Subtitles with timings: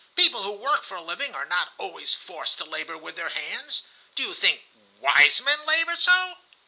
[0.15, 3.83] People who work for a living are not always forced to labor with their hands.
[4.15, 4.61] Do you think
[4.99, 6.39] wise men labor so?"